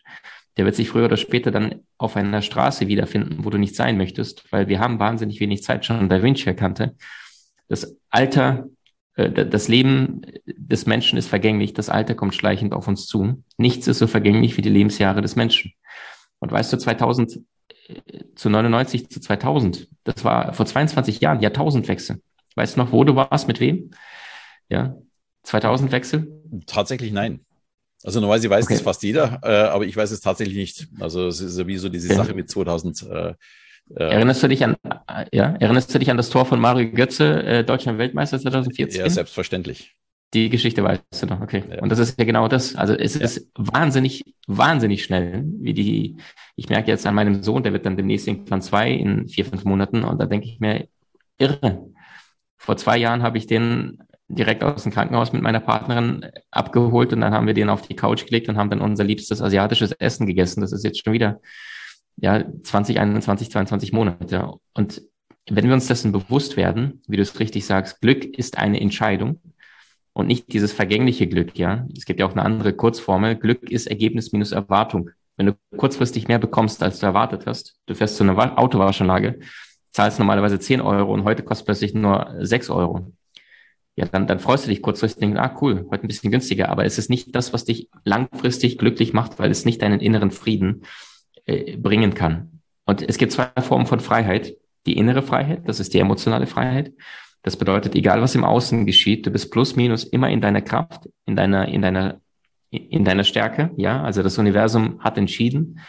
[0.57, 3.97] der wird sich früher oder später dann auf einer Straße wiederfinden, wo du nicht sein
[3.97, 6.97] möchtest, weil wir haben wahnsinnig wenig Zeit schon Da Vinci erkannte.
[7.69, 8.67] Das Alter,
[9.15, 13.43] äh, das Leben des Menschen ist vergänglich, das Alter kommt schleichend auf uns zu.
[13.57, 15.73] Nichts ist so vergänglich wie die Lebensjahre des Menschen.
[16.39, 17.41] Und weißt du, 2000
[17.89, 22.21] äh, zu 99 zu 2000, das war vor 22 Jahren, Jahrtausendwechsel.
[22.57, 23.93] Weißt du noch, wo du warst, mit wem?
[24.69, 24.97] Ja,
[25.45, 26.43] 2000 Wechsel?
[26.67, 27.41] Tatsächlich nein.
[28.05, 28.75] Also normalerweise weiß okay.
[28.75, 30.89] das fast jeder, äh, aber ich weiß es tatsächlich nicht.
[31.01, 32.17] Also es ist sowieso diese okay.
[32.17, 33.03] Sache mit 2000.
[33.09, 33.35] Äh,
[33.95, 34.77] äh, erinnerst du dich an,
[35.33, 39.01] ja, erinnerst du dich an das Tor von Mario Götze, äh, Deutschland Weltmeister 2014?
[39.01, 39.95] Ja, selbstverständlich.
[40.35, 41.63] Die Geschichte weißt du noch, okay.
[41.71, 41.83] Ja.
[41.83, 42.75] Und das ist ja genau das.
[42.75, 43.21] Also es ja.
[43.21, 46.17] ist wahnsinnig, wahnsinnig schnell, wie die,
[46.57, 49.65] ich merke jetzt an meinem Sohn, der wird dann demnächst irgendwann zwei in vier, fünf
[49.65, 50.89] Monaten und da denke ich mir,
[51.37, 51.87] irre.
[52.57, 53.99] Vor zwei Jahren habe ich den
[54.33, 57.97] direkt aus dem Krankenhaus mit meiner Partnerin abgeholt und dann haben wir den auf die
[57.97, 60.63] Couch gelegt und haben dann unser liebstes asiatisches Essen gegessen.
[60.63, 61.41] Das ist jetzt schon wieder
[62.17, 64.55] ja 20, 21, 22 Monate.
[64.73, 65.03] Und
[65.51, 69.41] wenn wir uns dessen bewusst werden, wie du es richtig sagst, Glück ist eine Entscheidung
[70.15, 71.87] und nicht dieses vergängliche Glück, ja.
[71.97, 73.37] Es gibt ja auch eine andere Kurzformel.
[73.37, 75.11] Glück ist Ergebnis minus Erwartung.
[75.37, 79.41] Wenn du kurzfristig mehr bekommst, als du erwartet hast, du fährst zu einer Autowaschanlage,
[79.91, 83.13] zahlst normalerweise 10 Euro und heute kostet plötzlich nur 6 Euro
[83.95, 86.99] ja, dann, dann freust du dich kurzfristig, ah cool, heute ein bisschen günstiger, aber es
[86.99, 90.83] ist nicht das, was dich langfristig glücklich macht, weil es nicht deinen inneren Frieden
[91.45, 92.61] äh, bringen kann.
[92.87, 94.57] Und es gibt zwei Formen von Freiheit.
[94.87, 96.93] Die innere Freiheit, das ist die emotionale Freiheit.
[97.43, 101.09] Das bedeutet, egal was im Außen geschieht, du bist plus minus immer in deiner Kraft,
[101.27, 102.21] in deiner, in deiner,
[102.71, 103.71] in deiner Stärke.
[103.77, 105.81] Ja, also das Universum hat entschieden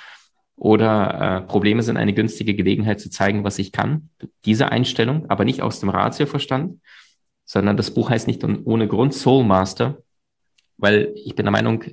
[0.56, 4.10] oder äh, Probleme sind eine günstige Gelegenheit zu zeigen, was ich kann.
[4.46, 6.82] Diese Einstellung, aber nicht aus dem Ratio verstanden,
[7.54, 10.02] sondern das Buch heißt nicht ohne Grund Soul Master,
[10.78, 11.84] weil ich bin der Meinung,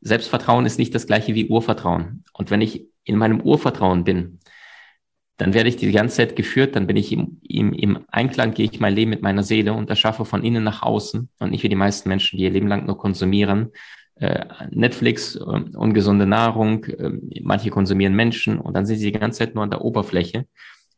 [0.00, 2.24] Selbstvertrauen ist nicht das gleiche wie Urvertrauen.
[2.32, 4.38] Und wenn ich in meinem Urvertrauen bin,
[5.38, 8.68] dann werde ich die ganze Zeit geführt, dann bin ich im, im, im Einklang, gehe
[8.70, 11.68] ich mein Leben mit meiner Seele und erschaffe von innen nach außen und nicht wie
[11.68, 13.72] die meisten Menschen, die ihr Leben lang nur konsumieren.
[14.14, 17.10] Äh, Netflix, äh, ungesunde Nahrung, äh,
[17.42, 20.46] manche konsumieren Menschen und dann sind sie die ganze Zeit nur an der Oberfläche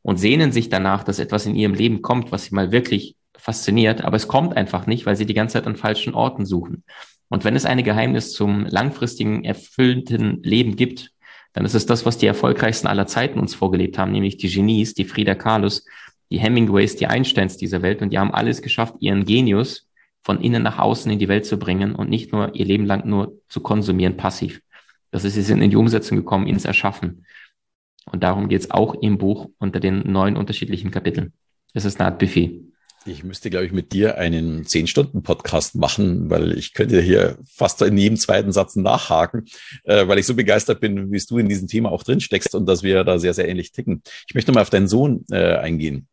[0.03, 4.03] und sehnen sich danach, dass etwas in ihrem Leben kommt, was sie mal wirklich fasziniert,
[4.03, 6.85] aber es kommt einfach nicht, weil sie die ganze Zeit an falschen Orten suchen.
[7.29, 11.11] Und wenn es eine Geheimnis zum langfristigen, erfüllten Leben gibt,
[11.53, 14.95] dann ist es das, was die erfolgreichsten aller Zeiten uns vorgelebt haben, nämlich die Genies,
[14.95, 15.85] die Frida Kahlos,
[16.31, 18.03] die Hemingways, die Einsteins dieser Welt.
[18.03, 19.89] Und die haben alles geschafft, ihren Genius
[20.23, 23.07] von innen nach außen in die Welt zu bringen und nicht nur ihr Leben lang
[23.07, 24.61] nur zu konsumieren, passiv.
[25.11, 27.25] Das ist, sie sind in die Umsetzung gekommen, ins Erschaffen.
[28.07, 31.33] Und darum geht es auch im Buch unter den neun unterschiedlichen Kapiteln.
[31.73, 32.61] Es ist eine Art Buffet.
[33.07, 37.99] Ich müsste, glaube ich, mit dir einen Zehn-Stunden-Podcast machen, weil ich könnte hier fast in
[37.99, 39.45] jedem zweiten Satz nachhaken,
[39.85, 42.67] äh, weil ich so begeistert bin, wie du in diesem Thema auch drin steckst und
[42.67, 44.03] dass wir da sehr, sehr ähnlich ticken.
[44.27, 46.09] Ich möchte mal auf deinen Sohn äh, eingehen.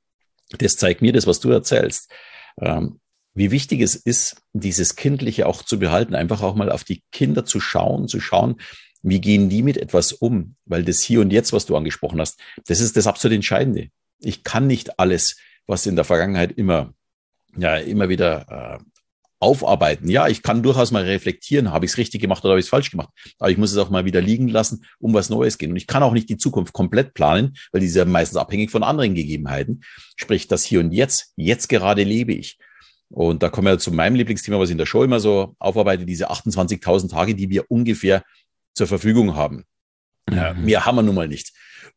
[0.57, 2.11] Das zeigt mir das, was du erzählst.
[2.59, 2.99] Ähm,
[3.33, 7.45] wie wichtig es ist, dieses Kindliche auch zu behalten, einfach auch mal auf die Kinder
[7.45, 8.57] zu schauen, zu schauen,
[9.01, 10.55] wie gehen die mit etwas um?
[10.65, 13.87] Weil das Hier und Jetzt, was du angesprochen hast, das ist das absolut Entscheidende.
[14.19, 16.93] Ich kann nicht alles was in der Vergangenheit immer,
[17.55, 18.83] ja, immer wieder äh,
[19.41, 20.07] aufarbeiten.
[20.07, 22.69] Ja, ich kann durchaus mal reflektieren, habe ich es richtig gemacht oder habe ich es
[22.69, 23.09] falsch gemacht.
[23.39, 25.71] Aber ich muss es auch mal wieder liegen lassen, um was Neues gehen.
[25.71, 28.69] Und ich kann auch nicht die Zukunft komplett planen, weil die ist ja meistens abhängig
[28.69, 29.83] von anderen Gegebenheiten.
[30.15, 32.59] Sprich, das Hier und Jetzt, jetzt gerade lebe ich.
[33.09, 36.05] Und da kommen wir zu meinem Lieblingsthema, was ich in der Show immer so aufarbeite,
[36.05, 38.23] diese 28.000 Tage, die wir ungefähr
[38.73, 39.65] zur Verfügung haben.
[40.29, 40.65] Mhm.
[40.65, 41.51] Mehr haben wir nun mal nicht.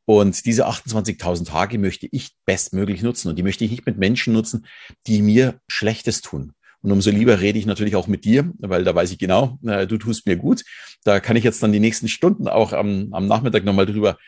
[0.06, 3.28] Und diese 28.000 Tage möchte ich bestmöglich nutzen.
[3.28, 4.66] Und die möchte ich nicht mit Menschen nutzen,
[5.06, 6.52] die mir Schlechtes tun.
[6.82, 9.86] Und umso lieber rede ich natürlich auch mit dir, weil da weiß ich genau, äh,
[9.86, 10.64] du tust mir gut.
[11.02, 14.18] Da kann ich jetzt dann die nächsten Stunden auch am, am Nachmittag nochmal drüber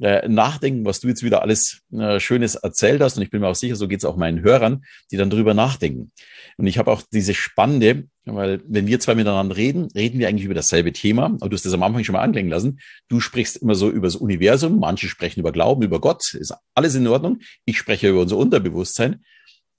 [0.00, 3.16] äh, nachdenken, was du jetzt wieder alles äh, Schönes erzählt hast.
[3.16, 5.54] Und ich bin mir auch sicher, so geht es auch meinen Hörern, die dann drüber
[5.54, 6.12] nachdenken.
[6.56, 10.44] Und ich habe auch diese spannende, weil wenn wir zwei miteinander reden, reden wir eigentlich
[10.44, 11.26] über dasselbe Thema.
[11.40, 12.80] Aber du hast das am Anfang schon mal anklingen lassen.
[13.08, 16.94] Du sprichst immer so über das Universum, manche sprechen über Glauben, über Gott, ist alles
[16.94, 17.40] in Ordnung.
[17.64, 19.24] Ich spreche über unser Unterbewusstsein.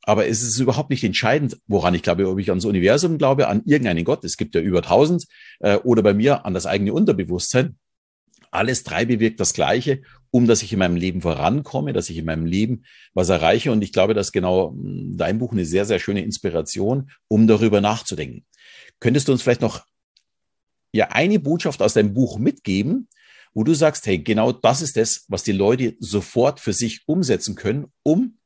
[0.03, 3.62] Aber es ist überhaupt nicht entscheidend, woran ich glaube, ob ich ans Universum glaube, an
[3.65, 4.23] irgendeinen Gott.
[4.23, 5.25] Es gibt ja über tausend
[5.60, 7.77] äh, oder bei mir an das eigene Unterbewusstsein.
[8.51, 12.25] Alles drei bewirkt das Gleiche, um dass ich in meinem Leben vorankomme, dass ich in
[12.25, 12.83] meinem Leben
[13.13, 13.71] was erreiche.
[13.71, 17.81] Und ich glaube, dass genau hm, dein Buch eine sehr, sehr schöne Inspiration, um darüber
[17.81, 18.45] nachzudenken.
[18.99, 19.85] Könntest du uns vielleicht noch
[20.91, 23.07] ja eine Botschaft aus deinem Buch mitgeben,
[23.53, 27.55] wo du sagst, hey, genau das ist das, was die Leute sofort für sich umsetzen
[27.55, 28.38] können, um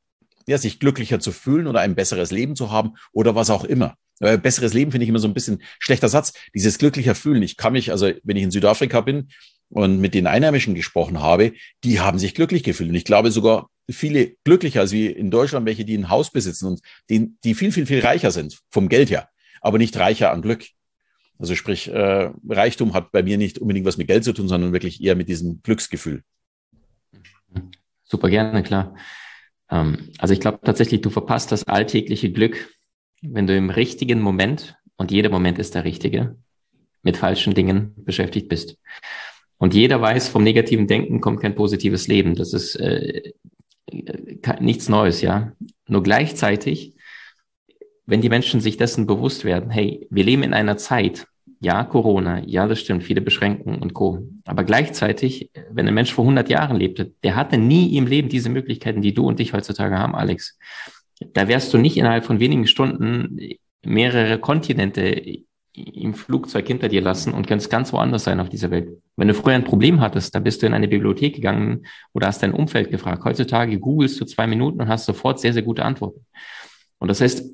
[0.46, 3.96] ja, sich glücklicher zu fühlen oder ein besseres Leben zu haben oder was auch immer.
[4.20, 6.32] Äh, besseres Leben finde ich immer so ein bisschen schlechter Satz.
[6.54, 7.42] Dieses glücklicher Fühlen.
[7.42, 9.28] Ich kann mich, also wenn ich in Südafrika bin
[9.70, 11.52] und mit den Einheimischen gesprochen habe,
[11.82, 12.90] die haben sich glücklich gefühlt.
[12.90, 16.66] Und ich glaube sogar viele glücklicher als wie in Deutschland, welche, die ein Haus besitzen
[16.66, 16.80] und
[17.10, 19.28] die, die viel, viel, viel reicher sind vom Geld her,
[19.60, 20.64] aber nicht reicher an Glück.
[21.38, 24.72] Also sprich, äh, Reichtum hat bei mir nicht unbedingt was mit Geld zu tun, sondern
[24.72, 26.22] wirklich eher mit diesem Glücksgefühl.
[28.04, 28.94] Super gerne, klar.
[29.74, 32.70] Ähm, also ich glaube tatsächlich, du verpasst das alltägliche Glück,
[33.22, 36.36] wenn du im richtigen Moment, und jeder Moment ist der richtige,
[37.02, 38.78] mit falschen Dingen beschäftigt bist.
[39.58, 42.34] Und jeder weiß, vom negativen Denken kommt kein positives Leben.
[42.34, 43.32] Das ist äh,
[44.60, 45.52] nichts Neues, ja.
[45.88, 46.94] Nur gleichzeitig,
[48.06, 51.26] wenn die Menschen sich dessen bewusst werden, hey, wir leben in einer Zeit,
[51.64, 54.28] ja, Corona, ja, das stimmt, viele Beschränkungen und Co.
[54.44, 58.50] Aber gleichzeitig, wenn ein Mensch vor 100 Jahren lebte, der hatte nie im Leben diese
[58.50, 60.58] Möglichkeiten, die du und ich heutzutage haben, Alex.
[61.32, 63.38] Da wärst du nicht innerhalb von wenigen Stunden
[63.82, 68.90] mehrere Kontinente im Flugzeug hinter dir lassen und könntest ganz woanders sein auf dieser Welt.
[69.16, 72.42] Wenn du früher ein Problem hattest, dann bist du in eine Bibliothek gegangen oder hast
[72.42, 73.24] dein Umfeld gefragt.
[73.24, 76.26] Heutzutage googelst du zwei Minuten und hast sofort sehr, sehr gute Antworten.
[76.98, 77.50] Und das heißt,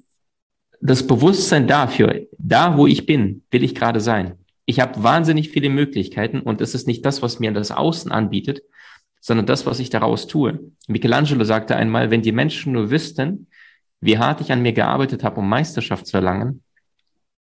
[0.80, 4.34] das Bewusstsein dafür, da wo ich bin, will ich gerade sein.
[4.64, 8.62] Ich habe wahnsinnig viele Möglichkeiten und es ist nicht das, was mir das Außen anbietet,
[9.20, 10.60] sondern das, was ich daraus tue.
[10.88, 13.48] Michelangelo sagte einmal, wenn die Menschen nur wüssten,
[14.00, 16.62] wie hart ich an mir gearbeitet habe, um Meisterschaft zu erlangen,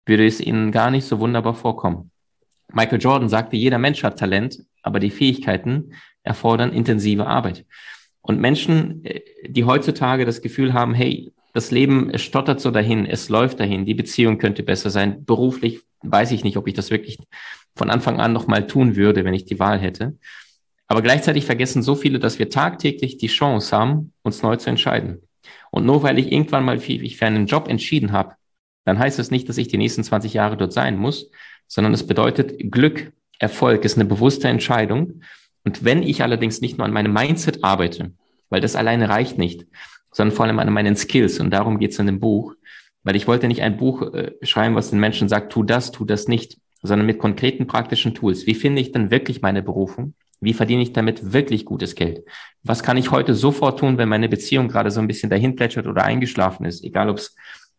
[0.06, 2.10] würde es ihnen gar nicht so wunderbar vorkommen.
[2.72, 7.66] Michael Jordan sagte, jeder Mensch hat Talent, aber die Fähigkeiten erfordern intensive Arbeit.
[8.22, 13.28] Und Menschen, äh, die heutzutage das Gefühl haben, hey, das Leben stottert so dahin, es
[13.28, 15.24] läuft dahin, die Beziehung könnte besser sein.
[15.24, 17.18] Beruflich weiß ich nicht, ob ich das wirklich
[17.76, 20.16] von Anfang an nochmal tun würde, wenn ich die Wahl hätte.
[20.86, 25.22] Aber gleichzeitig vergessen so viele, dass wir tagtäglich die Chance haben, uns neu zu entscheiden.
[25.70, 28.34] Und nur weil ich irgendwann mal für einen Job entschieden habe,
[28.84, 31.30] dann heißt es nicht, dass ich die nächsten 20 Jahre dort sein muss,
[31.66, 35.20] sondern es bedeutet Glück, Erfolg ist eine bewusste Entscheidung.
[35.64, 38.12] Und wenn ich allerdings nicht nur an meinem Mindset arbeite,
[38.48, 39.66] weil das alleine reicht nicht,
[40.18, 41.38] sondern vor allem an meinen Skills.
[41.38, 42.54] Und darum geht es in dem Buch.
[43.04, 46.04] Weil ich wollte nicht ein Buch äh, schreiben, was den Menschen sagt, tu das, tu
[46.04, 48.44] das nicht, sondern mit konkreten praktischen Tools.
[48.44, 50.14] Wie finde ich denn wirklich meine Berufung?
[50.40, 52.24] Wie verdiene ich damit wirklich gutes Geld?
[52.64, 55.86] Was kann ich heute sofort tun, wenn meine Beziehung gerade so ein bisschen dahin plätschert
[55.86, 56.82] oder eingeschlafen ist?
[56.82, 57.36] Egal, ob es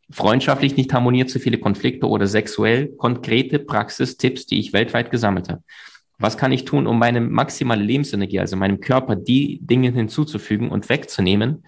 [0.10, 5.62] freundschaftlich nicht harmoniert, zu viele Konflikte oder sexuell, konkrete Praxistipps, die ich weltweit gesammelt habe.
[6.18, 10.88] Was kann ich tun, um meine maximale Lebensenergie, also meinem Körper, die Dinge hinzuzufügen und
[10.88, 11.64] wegzunehmen,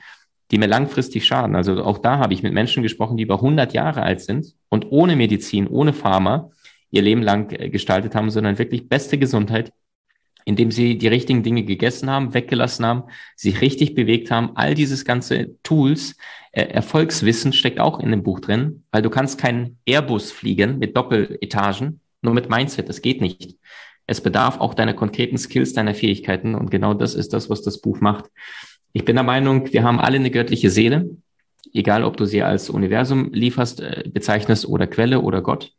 [0.51, 1.55] die mir langfristig schaden.
[1.55, 4.91] Also auch da habe ich mit Menschen gesprochen, die über 100 Jahre alt sind und
[4.91, 6.49] ohne Medizin, ohne Pharma
[6.91, 9.71] ihr Leben lang äh, gestaltet haben, sondern wirklich beste Gesundheit,
[10.43, 13.03] indem sie die richtigen Dinge gegessen haben, weggelassen haben,
[13.35, 14.51] sich richtig bewegt haben.
[14.55, 16.17] All dieses ganze Tools,
[16.51, 20.97] äh, Erfolgswissen steckt auch in dem Buch drin, weil du kannst keinen Airbus fliegen mit
[20.97, 22.89] Doppeletagen, nur mit Mindset.
[22.89, 23.55] Das geht nicht.
[24.05, 27.79] Es bedarf auch deiner konkreten Skills, deiner Fähigkeiten und genau das ist das, was das
[27.79, 28.25] Buch macht.
[28.93, 31.09] Ich bin der Meinung, wir haben alle eine göttliche Seele,
[31.73, 35.71] egal ob du sie als Universum lieferst, äh, bezeichnest oder Quelle oder Gott.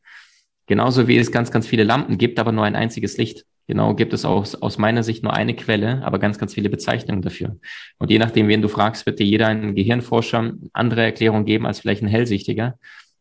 [0.66, 3.44] Genauso wie es ganz, ganz viele Lampen gibt, aber nur ein einziges Licht.
[3.66, 7.22] Genau gibt es auch aus meiner Sicht nur eine Quelle, aber ganz, ganz viele Bezeichnungen
[7.22, 7.57] dafür.
[7.98, 11.81] Und je nachdem, wen du fragst, wird dir jeder ein Gehirnforscher andere Erklärung geben als
[11.81, 12.79] vielleicht ein Hellsichtiger.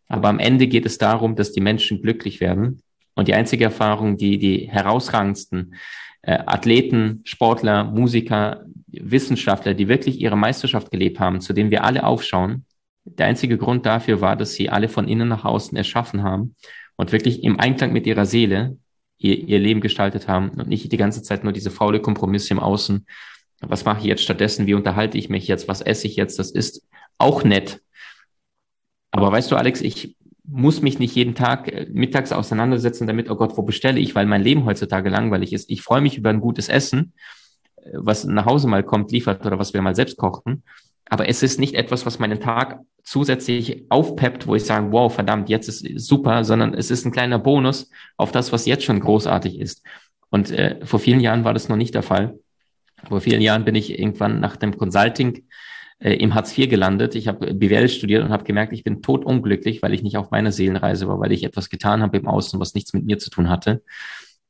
[0.08, 2.82] Aber am Ende geht es darum, dass die Menschen glücklich werden.
[3.14, 5.76] Und die einzige Erfahrung, die die herausragendsten
[6.22, 12.04] äh, Athleten, Sportler, Musiker, Wissenschaftler, die wirklich ihre Meisterschaft gelebt haben, zu denen wir alle
[12.04, 12.66] aufschauen.
[13.06, 16.56] Der einzige Grund dafür war, dass sie alle von innen nach außen erschaffen haben
[16.96, 18.78] und wirklich im Einklang mit ihrer Seele
[19.18, 22.60] ihr, ihr Leben gestaltet haben und nicht die ganze Zeit nur diese faule Kompromisse im
[22.60, 23.06] Außen.
[23.62, 24.66] Was mache ich jetzt stattdessen?
[24.68, 25.68] Wie unterhalte ich mich jetzt?
[25.68, 26.40] Was esse ich jetzt?
[26.40, 27.82] Das ist auch nett.
[29.12, 33.36] Aber weißt du, Alex, ich muss mich nicht jeden Tag äh, mittags auseinandersetzen damit, oh
[33.36, 35.70] Gott, wo bestelle ich, weil mein Leben heutzutage langweilig ist.
[35.70, 37.14] Ich freue mich über ein gutes Essen,
[37.94, 40.64] was nach Hause mal kommt, liefert oder was wir mal selbst kochen.
[41.10, 45.50] Aber es ist nicht etwas, was meinen Tag zusätzlich aufpeppt, wo ich sage, wow, verdammt,
[45.50, 49.60] jetzt ist super, sondern es ist ein kleiner Bonus auf das, was jetzt schon großartig
[49.60, 49.84] ist.
[50.30, 52.40] Und äh, vor vielen Jahren war das noch nicht der Fall.
[53.08, 55.44] Vor vielen Jahren bin ich irgendwann nach dem Consulting
[56.00, 57.16] äh, im Hartz IV gelandet.
[57.16, 60.52] Ich habe BWL studiert und habe gemerkt, ich bin totunglücklich, weil ich nicht auf meiner
[60.52, 63.50] Seelenreise war, weil ich etwas getan habe im Außen, was nichts mit mir zu tun
[63.50, 63.84] hatte.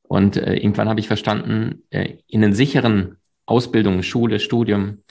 [0.04, 3.18] Und äh, irgendwann habe ich verstanden, äh, in den sicheren
[3.52, 5.04] Ausbildungen, Schule, Studium,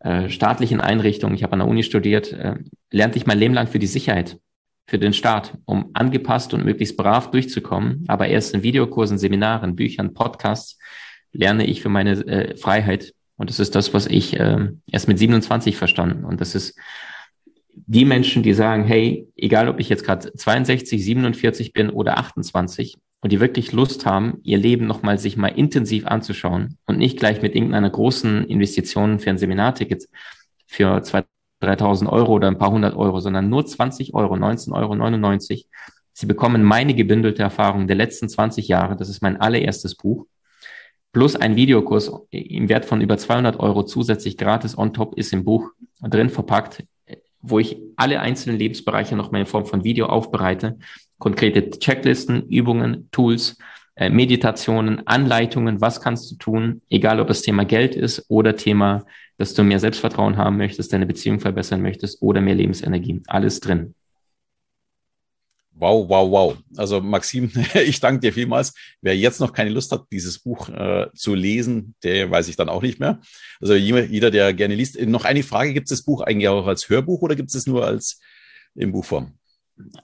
[0.00, 2.56] äh, staatlichen Einrichtungen, ich habe an der Uni studiert, äh,
[2.92, 4.38] lernte ich mein Leben lang für die Sicherheit,
[4.86, 8.04] für den Staat, um angepasst und möglichst brav durchzukommen.
[8.06, 10.78] Aber erst in Videokursen, Seminaren, Büchern, Podcasts
[11.32, 13.14] lerne ich für meine äh, Freiheit.
[13.36, 16.24] Und das ist das, was ich äh, erst mit 27 verstanden.
[16.24, 16.78] Und das ist
[17.74, 22.96] die Menschen, die sagen, hey, egal ob ich jetzt gerade 62, 47 bin oder 28
[23.20, 27.42] und die wirklich Lust haben, ihr Leben nochmal sich mal intensiv anzuschauen und nicht gleich
[27.42, 30.08] mit irgendeiner großen Investition für ein Seminarticket
[30.66, 31.24] für 2.000,
[31.62, 35.64] 3.000 Euro oder ein paar hundert Euro, sondern nur 20 Euro, 19,99 Euro.
[36.12, 38.96] Sie bekommen meine gebündelte Erfahrung der letzten 20 Jahre.
[38.96, 40.26] Das ist mein allererstes Buch.
[41.12, 45.44] Plus ein Videokurs im Wert von über 200 Euro zusätzlich gratis on top ist im
[45.44, 46.84] Buch drin verpackt
[47.48, 50.78] wo ich alle einzelnen Lebensbereiche noch mal in Form von Video aufbereite.
[51.18, 53.56] Konkrete Checklisten, Übungen, Tools,
[53.96, 59.06] äh, Meditationen, Anleitungen, was kannst du tun, egal ob das Thema Geld ist oder Thema,
[59.38, 63.22] dass du mehr Selbstvertrauen haben möchtest, deine Beziehung verbessern möchtest oder mehr Lebensenergie.
[63.26, 63.94] Alles drin.
[65.78, 66.58] Wow, wow, wow.
[66.76, 68.72] Also Maxim, ich danke dir vielmals.
[69.02, 72.70] Wer jetzt noch keine Lust hat, dieses Buch äh, zu lesen, der weiß ich dann
[72.70, 73.20] auch nicht mehr.
[73.60, 74.98] Also jeder, der gerne liest.
[75.02, 77.84] Noch eine Frage, gibt es das Buch eigentlich auch als Hörbuch oder gibt es nur
[77.84, 78.20] als
[78.74, 79.34] in Buchform?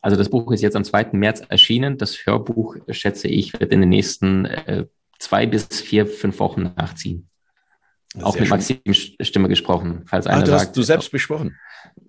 [0.01, 1.11] Also das Buch ist jetzt am 2.
[1.13, 1.99] März erschienen.
[1.99, 4.87] Das Hörbuch, schätze ich, wird in den nächsten äh,
[5.19, 7.29] zwei bis vier, fünf Wochen nachziehen.
[8.21, 10.63] auch mit Maxims Stimme gesprochen, falls ah, einer ah, du sagt.
[10.63, 11.57] Hast du selbst besprochen?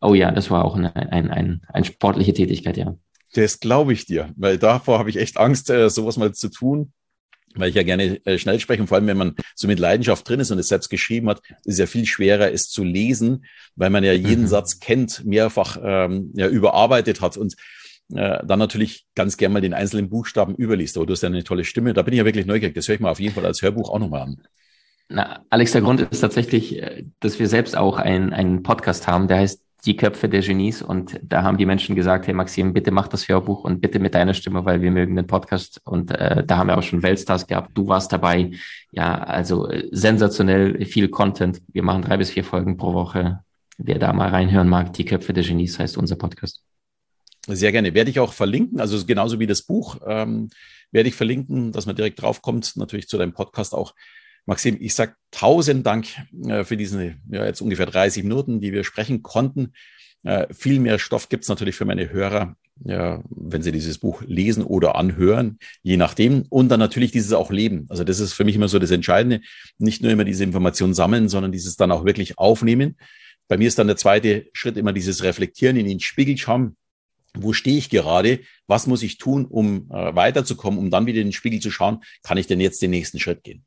[0.02, 2.96] Oh ja, das war auch eine, ein, ein, eine sportliche Tätigkeit, ja.
[3.34, 6.94] Das glaube ich dir, weil davor habe ich echt Angst, äh, sowas mal zu tun,
[7.56, 8.82] weil ich ja gerne äh, schnell spreche.
[8.82, 11.42] Und vor allem, wenn man so mit Leidenschaft drin ist und es selbst geschrieben hat,
[11.64, 14.48] ist es ja viel schwerer, es zu lesen, weil man ja jeden mhm.
[14.48, 17.56] Satz kennt, mehrfach ähm, ja, überarbeitet hat und
[18.14, 20.98] äh, dann natürlich ganz gern mal den einzelnen Buchstaben überliest.
[20.98, 21.94] Aber du hast ja eine tolle Stimme.
[21.94, 22.76] Da bin ich ja wirklich neugierig.
[22.76, 24.44] Das höre ich mal auf jeden Fall als Hörbuch auch nochmal an.
[25.10, 29.28] Na, Alex, der Grund ist tatsächlich, äh, dass wir selbst auch einen, einen Podcast haben,
[29.28, 32.92] der heißt die Köpfe der Genies und da haben die Menschen gesagt, hey Maxim, bitte
[32.92, 36.44] mach das Hörbuch und bitte mit deiner Stimme, weil wir mögen den Podcast und äh,
[36.46, 37.72] da haben wir auch schon Weltstars gehabt.
[37.74, 38.52] Du warst dabei.
[38.92, 41.62] Ja, also äh, sensationell viel Content.
[41.68, 43.42] Wir machen drei bis vier Folgen pro Woche.
[43.78, 46.64] Wer da mal reinhören mag, die Köpfe der Genies heißt unser Podcast.
[47.48, 47.94] Sehr gerne.
[47.94, 50.50] Werde ich auch verlinken, also genauso wie das Buch, ähm,
[50.92, 53.94] werde ich verlinken, dass man direkt draufkommt, natürlich zu deinem Podcast auch
[54.46, 56.08] Maxim, ich sage tausend Dank
[56.48, 59.74] äh, für diese ja, jetzt ungefähr 30 Minuten, die wir sprechen konnten.
[60.24, 64.22] Äh, viel mehr Stoff gibt es natürlich für meine Hörer, ja, wenn sie dieses Buch
[64.26, 66.44] lesen oder anhören, je nachdem.
[66.50, 67.86] Und dann natürlich dieses auch leben.
[67.90, 69.42] Also das ist für mich immer so das Entscheidende.
[69.78, 72.98] Nicht nur immer diese Informationen sammeln, sondern dieses dann auch wirklich aufnehmen.
[73.48, 76.78] Bei mir ist dann der zweite Schritt immer dieses Reflektieren, in den Spiegel schauen.
[77.36, 78.40] Wo stehe ich gerade?
[78.68, 82.00] Was muss ich tun, um äh, weiterzukommen, um dann wieder in den Spiegel zu schauen?
[82.22, 83.66] Kann ich denn jetzt den nächsten Schritt gehen?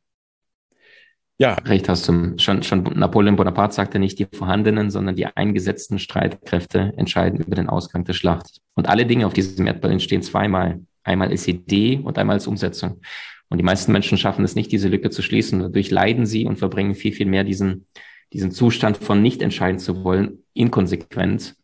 [1.38, 1.54] Ja.
[1.64, 2.34] Recht hast du.
[2.38, 7.68] Schon, schon Napoleon Bonaparte sagte nicht, die vorhandenen, sondern die eingesetzten Streitkräfte entscheiden über den
[7.68, 8.60] Ausgang der Schlacht.
[8.74, 10.80] Und alle Dinge auf diesem Erdball entstehen zweimal.
[11.04, 13.00] Einmal als Idee und einmal als Umsetzung.
[13.48, 15.60] Und die meisten Menschen schaffen es nicht, diese Lücke zu schließen.
[15.60, 17.86] Dadurch leiden sie und verbringen viel, viel mehr diesen,
[18.32, 21.54] diesen Zustand von nicht entscheiden zu wollen, inkonsequent.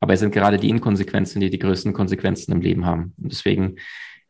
[0.00, 3.14] Aber es sind gerade die Inkonsequenzen, die die größten Konsequenzen im Leben haben.
[3.20, 3.76] Und deswegen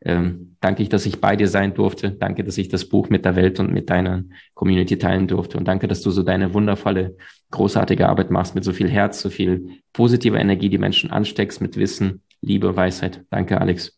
[0.01, 2.11] ähm, danke dass ich bei dir sein durfte.
[2.11, 5.57] Danke, dass ich das Buch mit der Welt und mit deiner Community teilen durfte.
[5.57, 7.17] Und danke, dass du so deine wundervolle,
[7.51, 11.77] großartige Arbeit machst mit so viel Herz, so viel positiver Energie, die Menschen ansteckst mit
[11.77, 13.23] Wissen, Liebe, Weisheit.
[13.29, 13.97] Danke, Alex.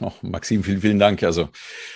[0.00, 1.22] Oh, Maxim, vielen, vielen Dank.
[1.22, 1.50] Also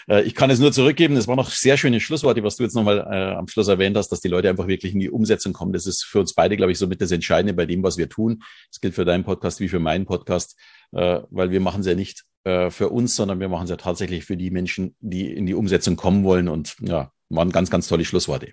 [0.08, 1.16] äh, ich kann es nur zurückgeben.
[1.16, 4.10] Es war noch sehr schöne Schlussworte, was du jetzt nochmal äh, am Schluss erwähnt hast,
[4.10, 5.72] dass die Leute einfach wirklich in die Umsetzung kommen.
[5.72, 8.08] Das ist für uns beide, glaube ich, so mit das Entscheidende bei dem, was wir
[8.08, 8.42] tun.
[8.70, 10.56] Das gilt für deinen Podcast wie für meinen Podcast,
[10.92, 13.76] äh, weil wir machen es ja nicht äh, für uns, sondern wir machen es ja
[13.76, 16.48] tatsächlich für die Menschen, die in die Umsetzung kommen wollen.
[16.48, 18.52] Und ja, waren ganz, ganz tolle Schlussworte.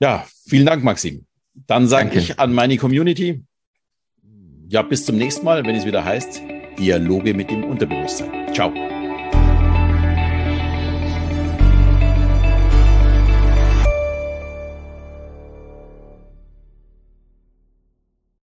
[0.00, 1.26] Ja, vielen Dank, Maxim.
[1.54, 3.42] Dann sage ich an meine Community,
[4.68, 6.42] ja, bis zum nächsten Mal, wenn es wieder heißt,
[6.78, 8.30] Dialoge mit dem Unterbewusstsein.
[8.52, 8.72] Ciao.